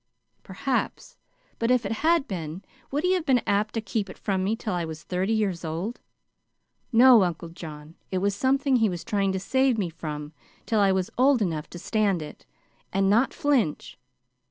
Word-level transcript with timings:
"Perhaps. 0.41 1.15
But 1.59 1.69
if 1.69 1.85
it 1.85 1.91
had 2.01 2.27
been, 2.27 2.63
would 2.89 3.03
he 3.03 3.13
have 3.13 3.23
been 3.23 3.43
apt 3.45 3.75
to 3.75 3.81
keep 3.81 4.09
it 4.09 4.17
from 4.17 4.43
me 4.43 4.55
till 4.55 4.73
I 4.73 4.83
was 4.83 5.03
thirty 5.03 5.31
years 5.31 5.63
old? 5.63 5.99
No! 6.91 7.21
Uncle 7.21 7.49
John, 7.49 7.93
it 8.09 8.17
was 8.17 8.33
something 8.35 8.77
he 8.77 8.89
was 8.89 9.03
trying 9.03 9.31
to 9.31 9.39
save 9.39 9.77
me 9.77 9.89
from 9.91 10.33
till 10.65 10.79
I 10.79 10.91
was 10.91 11.11
old 11.19 11.39
enough 11.39 11.69
to 11.69 11.77
stand 11.77 12.23
it 12.23 12.47
and 12.91 13.11
not 13.11 13.31
flinch. 13.31 13.99